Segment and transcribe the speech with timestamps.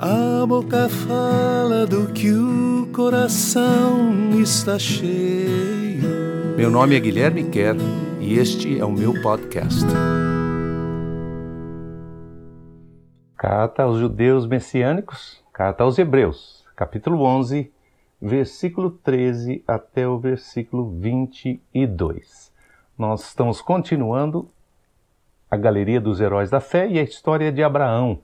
[0.00, 6.54] A boca fala do que o coração está cheio.
[6.56, 7.74] Meu nome é Guilherme Kerr
[8.20, 9.84] e este é o meu podcast.
[13.36, 17.68] Carta aos Judeus Messiânicos, Carta aos Hebreus, capítulo 11,
[18.22, 22.52] versículo 13 até o versículo 22.
[22.96, 24.48] Nós estamos continuando
[25.50, 28.20] a galeria dos heróis da fé e a história de Abraão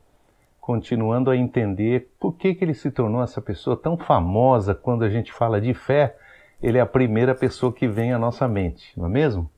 [0.65, 5.11] continuando a entender por que, que ele se tornou essa pessoa tão famosa quando a
[5.11, 6.17] gente fala de fé,
[6.63, 9.51] ele é a primeira pessoa que vem à nossa mente, não é mesmo?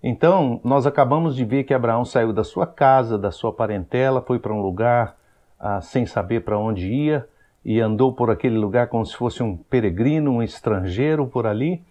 [0.00, 4.38] Então, nós acabamos de ver que Abraão saiu da sua casa, da sua parentela, foi
[4.38, 5.16] para um lugar
[5.58, 7.26] ah, sem saber para onde ia
[7.64, 11.82] e andou por aquele lugar como se fosse um peregrino, um estrangeiro por ali,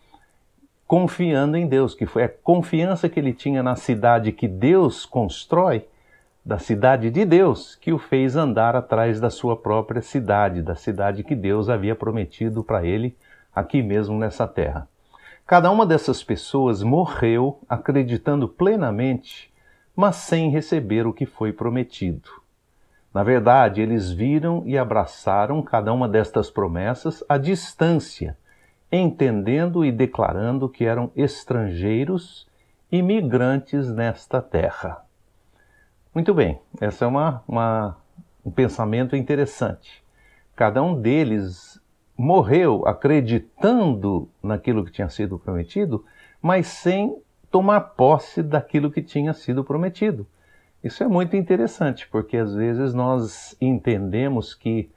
[0.88, 5.86] confiando em Deus, que foi a confiança que ele tinha na cidade que Deus constrói
[6.50, 11.24] da cidade de Deus que o fez andar atrás da sua própria cidade, da cidade
[11.24, 13.16] que Deus havia prometido para ele
[13.54, 14.88] aqui mesmo nessa terra.
[15.46, 19.54] Cada uma dessas pessoas morreu acreditando plenamente,
[19.96, 22.32] mas sem receber o que foi prometido.
[23.14, 28.36] Na verdade, eles viram e abraçaram cada uma destas promessas à distância,
[28.92, 32.48] entendendo e declarando que eram estrangeiros,
[32.92, 35.08] imigrantes nesta terra.
[36.14, 37.98] Muito bem, esse é uma, uma,
[38.44, 40.04] um pensamento interessante.
[40.56, 41.80] Cada um deles
[42.18, 46.04] morreu acreditando naquilo que tinha sido prometido,
[46.42, 50.26] mas sem tomar posse daquilo que tinha sido prometido.
[50.84, 54.90] Isso é muito interessante, porque às vezes nós entendemos que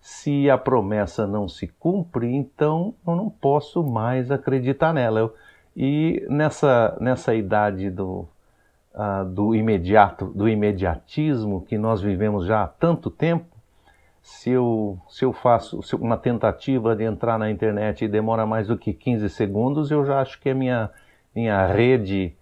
[0.00, 5.20] se a promessa não se cumpre, então eu não posso mais acreditar nela.
[5.20, 5.34] Eu,
[5.76, 8.26] e nessa, nessa idade do,
[8.96, 13.56] uh, do imediato, do imediatismo que nós vivemos já há tanto tempo,
[14.22, 18.76] se eu, se eu faço uma tentativa de entrar na internet e demora mais do
[18.76, 20.90] que 15 segundos, eu já acho que a minha,
[21.32, 22.34] minha rede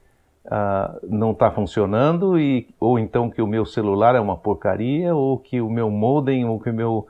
[0.47, 5.37] uh, não está funcionando, e, ou então que o meu celular é uma porcaria, ou
[5.39, 7.07] que o meu modem, ou que o meu,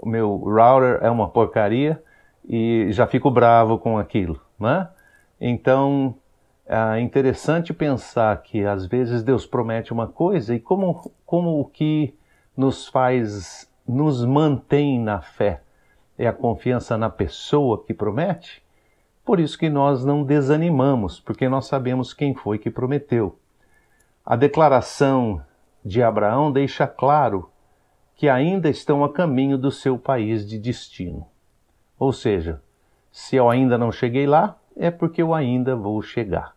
[0.00, 2.02] o meu router é uma porcaria,
[2.48, 4.40] e já fico bravo com aquilo.
[4.58, 4.88] Né?
[5.38, 6.14] Então,
[6.66, 12.14] é interessante pensar que às vezes Deus promete uma coisa e como, como o que
[12.56, 15.60] nos faz, nos mantém na fé
[16.16, 18.62] é a confiança na pessoa que promete,
[19.24, 23.38] por isso que nós não desanimamos, porque nós sabemos quem foi que prometeu.
[24.24, 25.42] A declaração
[25.84, 27.50] de Abraão deixa claro
[28.14, 31.26] que ainda estão a caminho do seu país de destino.
[31.98, 32.62] Ou seja,
[33.10, 36.53] se eu ainda não cheguei lá, é porque eu ainda vou chegar.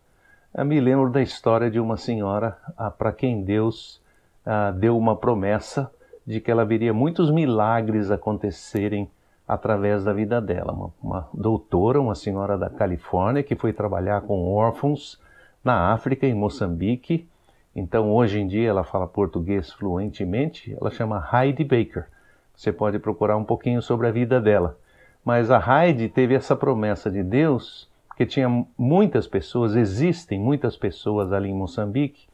[0.54, 4.00] Eu me lembro da história de uma senhora ah, para quem Deus
[4.44, 5.92] ah, deu uma promessa
[6.26, 9.10] de que ela veria muitos milagres acontecerem
[9.46, 10.72] através da vida dela.
[10.72, 15.20] Uma, uma, doutora, uma senhora da Califórnia, que foi trabalhar com órfãos
[15.62, 17.28] na África, em Moçambique.
[17.76, 20.76] Então, hoje em dia, ela fala português fluentemente.
[20.78, 22.06] Ela chama Heidi Baker.
[22.54, 24.78] Você pode procurar um pouquinho sobre a vida dela.
[25.24, 27.87] Mas a Heidi teve essa promessa de Deus
[28.18, 32.26] porque tinha muitas pessoas, existem muitas pessoas ali em Moçambique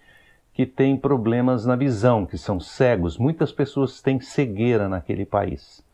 [0.54, 3.18] que têm problemas na visão, que são cegos.
[3.18, 5.84] Muitas pessoas têm cegueira naquele país.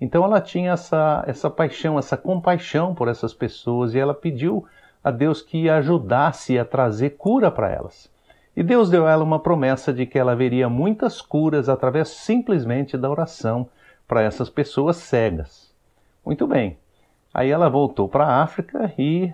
[0.00, 4.66] Então ela tinha essa, essa paixão, essa compaixão por essas pessoas e ela pediu
[5.04, 8.10] a Deus que ajudasse a trazer cura para elas.
[8.56, 12.98] E Deus deu a ela uma promessa de que ela veria muitas curas através simplesmente
[12.98, 13.68] da oração
[14.08, 15.72] para essas pessoas cegas.
[16.26, 16.76] Muito bem.
[17.32, 19.32] Aí ela voltou para a África e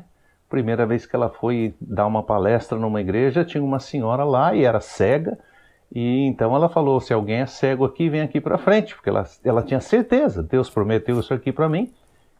[0.49, 4.65] primeira vez que ela foi dar uma palestra numa igreja, tinha uma senhora lá e
[4.65, 5.38] era cega.
[5.93, 9.25] E então ela falou: se alguém é cego aqui, vem aqui para frente, porque ela,
[9.44, 11.93] ela tinha certeza, Deus prometeu isso aqui para mim,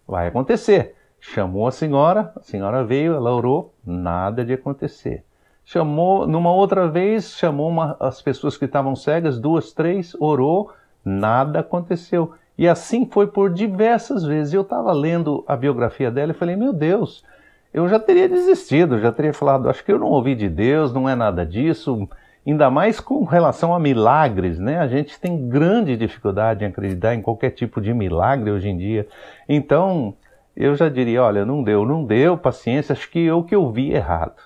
[0.07, 0.95] vai acontecer.
[1.21, 5.25] Chamou a senhora, a senhora veio, ela orou, nada de acontecer.
[5.65, 10.71] Chamou, numa outra vez, chamou uma, as pessoas que estavam cegas, duas, três, orou,
[11.03, 12.35] nada aconteceu.
[12.57, 14.55] E assim foi por diversas vezes.
[14.55, 17.25] Eu estava lendo a biografia dela e falei: meu Deus,
[17.73, 21.09] eu já teria desistido, já teria falado, acho que eu não ouvi de Deus, não
[21.09, 22.09] é nada disso.
[22.47, 24.79] Ainda mais com relação a milagres, né?
[24.79, 29.09] A gente tem grande dificuldade em acreditar em qualquer tipo de milagre hoje em dia.
[29.49, 30.15] Então,
[30.55, 33.93] eu já diria: olha, não deu, não deu, paciência, acho que eu que eu vi
[33.93, 34.41] errado.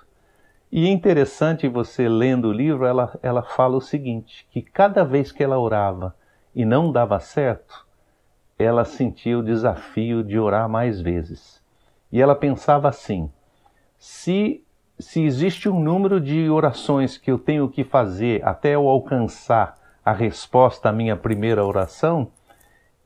[0.70, 5.32] E é interessante você lendo o livro, ela, ela fala o seguinte: que cada vez
[5.32, 6.14] que ela orava
[6.54, 7.87] e não dava certo,
[8.58, 11.62] ela sentia o desafio de orar mais vezes.
[12.10, 13.30] E ela pensava assim:
[13.98, 14.64] se,
[14.98, 20.12] se existe um número de orações que eu tenho que fazer até eu alcançar a
[20.12, 22.30] resposta à minha primeira oração,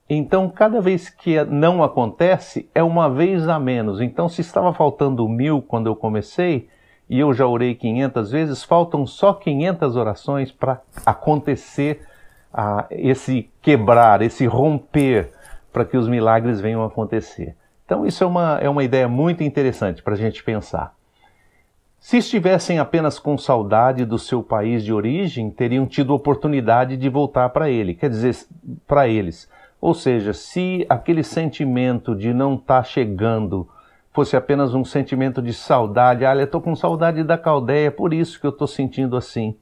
[0.08, 4.00] Então, cada vez que não acontece, é uma vez a menos.
[4.00, 6.68] Então, se estava faltando mil quando eu comecei,
[7.08, 12.06] e eu já orei 500 vezes, faltam só 500 orações para acontecer
[12.52, 15.32] ah, esse quebrar, esse romper,
[15.72, 17.56] para que os milagres venham a acontecer.
[17.84, 20.94] Então, isso é uma, é uma ideia muito interessante para a gente pensar.
[21.98, 27.48] Se estivessem apenas com saudade do seu país de origem, teriam tido oportunidade de voltar
[27.50, 28.36] para ele, quer dizer,
[28.88, 29.48] para eles.
[29.80, 33.68] Ou seja, se aquele sentimento de não estar tá chegando
[34.12, 38.40] fosse apenas um sentimento de saudade, ah, eu estou com saudade da caldeia, por isso
[38.40, 39.56] que eu estou sentindo assim.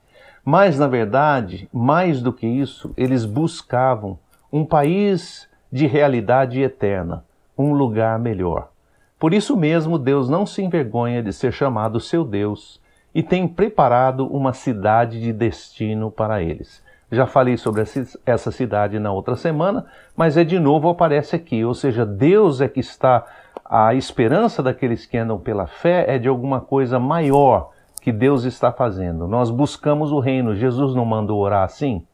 [0.44, 4.18] Mas, na verdade, mais do que isso, eles buscavam
[4.52, 7.24] um país de realidade eterna,
[7.56, 8.70] um lugar melhor.
[9.18, 12.80] Por isso mesmo, Deus não se envergonha de ser chamado seu Deus
[13.14, 16.82] e tem preparado uma cidade de destino para eles.
[17.12, 17.82] Já falei sobre
[18.24, 19.86] essa cidade na outra semana,
[20.16, 23.26] mas é de novo aparece aqui, ou seja, Deus é que está
[23.64, 27.70] a esperança daqueles que andam pela fé é de alguma coisa maior
[28.00, 29.28] que Deus está fazendo.
[29.28, 30.56] Nós buscamos o reino.
[30.56, 32.04] Jesus não mandou orar assim?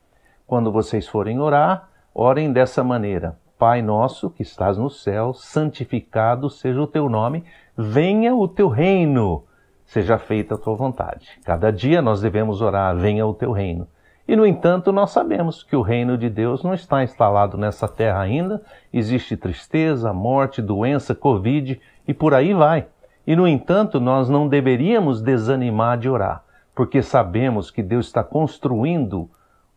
[0.47, 6.83] Quando vocês forem orar, orem dessa maneira: Pai nosso que estás no céu, santificado seja
[6.83, 7.43] o teu nome,
[7.75, 9.45] venha o teu reino,
[9.87, 11.39] seja feita a tua vontade.
[11.43, 13.89] Cada dia nós devemos orar: venha o teu reino.
[14.29, 18.21] E, no entanto, nós sabemos que o reino de Deus não está instalado nessa terra
[18.21, 18.61] ainda,
[18.93, 22.87] existe tristeza, morte, doença, Covid e por aí vai.
[23.27, 26.45] E, no entanto, nós não deveríamos desanimar de orar,
[26.75, 29.31] porque sabemos que Deus está construindo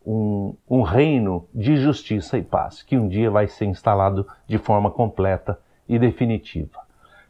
[0.04, 4.90] um, um reino de justiça e paz, que um dia vai ser instalado de forma
[4.90, 5.58] completa
[5.88, 6.80] e definitiva.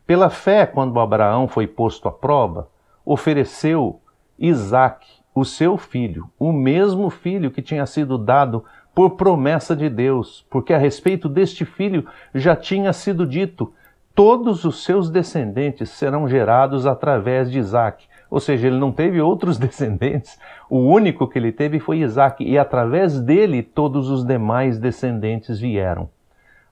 [0.06, 2.69] Pela fé, quando Abraão foi posto à prova,
[3.05, 4.00] ofereceu
[4.38, 8.64] Isaac o seu filho, o mesmo filho que tinha sido dado
[8.94, 13.73] por promessa de Deus, porque a respeito deste filho já tinha sido dito:
[14.14, 18.06] todos os seus descendentes serão gerados através de Isaac.
[18.30, 20.38] Ou seja, ele não teve outros descendentes,
[20.68, 26.08] o único que ele teve foi Isaac, e através dele todos os demais descendentes vieram.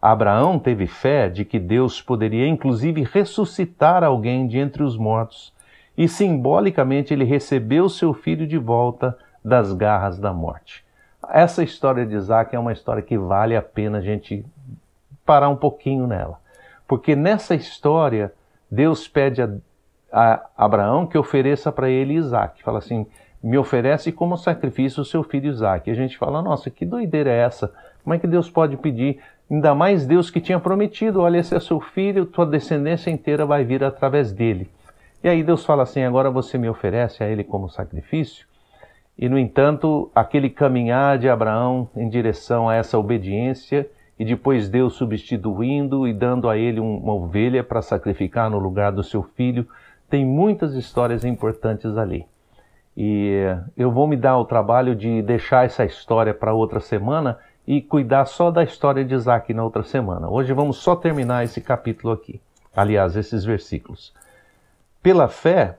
[0.00, 5.52] Abraão teve fé de que Deus poderia inclusive ressuscitar alguém de entre os mortos
[5.96, 10.84] e simbolicamente ele recebeu seu filho de volta das garras da morte.
[11.28, 14.46] Essa história de Isaac é uma história que vale a pena a gente
[15.26, 16.38] parar um pouquinho nela.
[16.86, 18.32] Porque nessa história,
[18.70, 19.50] Deus pede a,
[20.12, 22.62] a Abraão que ofereça para ele Isaac.
[22.62, 23.06] Fala assim:
[23.42, 25.88] me oferece como sacrifício o seu filho Isaac.
[25.88, 27.72] E a gente fala: nossa, que doideira é essa?
[28.02, 29.20] Como é que Deus pode pedir?
[29.50, 33.64] Ainda mais Deus que tinha prometido: olha, esse é seu filho, tua descendência inteira vai
[33.64, 34.70] vir através dele.
[35.22, 38.46] E aí Deus fala assim: agora você me oferece a ele como sacrifício?
[39.18, 44.94] E, no entanto, aquele caminhar de Abraão em direção a essa obediência, e depois Deus
[44.94, 49.66] substituindo e dando a ele uma ovelha para sacrificar no lugar do seu filho,
[50.08, 52.26] tem muitas histórias importantes ali.
[52.96, 53.44] E
[53.76, 58.24] eu vou me dar o trabalho de deixar essa história para outra semana e cuidar
[58.24, 60.28] só da história de Isaac na outra semana.
[60.28, 62.40] Hoje vamos só terminar esse capítulo aqui.
[62.74, 64.12] Aliás, esses versículos.
[65.02, 65.78] Pela fé,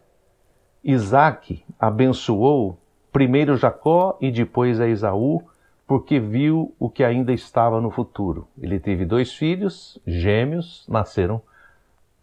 [0.83, 2.77] Isaac abençoou
[3.11, 5.41] primeiro Jacó e depois a Esaú,
[5.87, 8.47] porque viu o que ainda estava no futuro.
[8.61, 11.41] Ele teve dois filhos, gêmeos, nasceram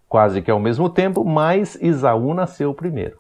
[0.08, 3.18] quase que ao mesmo tempo, mas Esaú nasceu primeiro.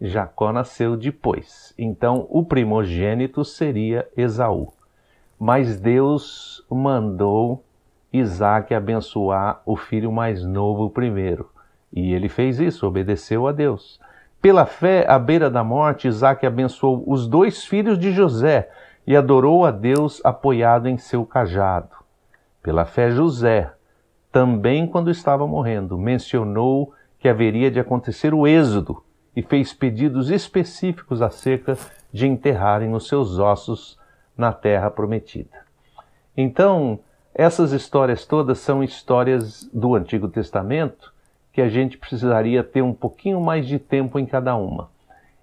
[0.00, 1.74] Jacó nasceu depois.
[1.76, 4.72] Então, o primogênito seria Esaú.
[5.38, 7.62] Mas Deus mandou
[8.12, 11.50] Isaac abençoar o filho mais novo primeiro.
[11.92, 14.00] E ele fez isso, obedeceu a Deus.
[14.40, 18.70] Pela fé, à beira da morte, Isaac abençoou os dois filhos de José
[19.06, 21.96] e adorou a Deus apoiado em seu cajado.
[22.62, 23.72] Pela fé, José,
[24.32, 29.02] também quando estava morrendo, mencionou que haveria de acontecer o êxodo
[29.34, 31.76] e fez pedidos específicos acerca
[32.12, 33.98] de enterrarem os seus ossos
[34.36, 35.58] na terra prometida.
[36.36, 36.98] Então,
[37.34, 41.12] essas histórias todas são histórias do Antigo Testamento
[41.52, 44.88] que a gente precisaria ter um pouquinho mais de tempo em cada uma.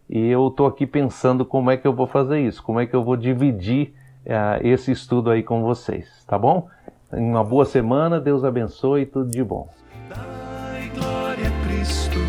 [0.10, 2.96] E eu estou aqui pensando como é que eu vou fazer isso, como é que
[2.96, 3.94] eu vou dividir
[4.25, 6.70] uh, esse estudo aí com vocês, tá bom?
[7.12, 9.70] Uma boa semana, Deus abençoe e tudo de bom.
[10.10, 12.26] Dai glória a Cristo.